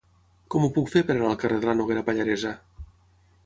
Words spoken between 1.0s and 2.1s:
per anar al carrer de la Noguera